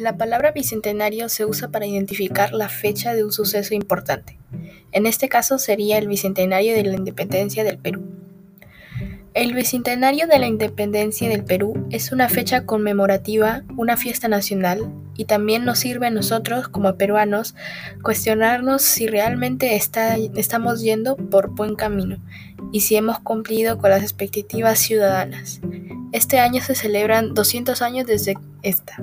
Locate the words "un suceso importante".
3.22-4.38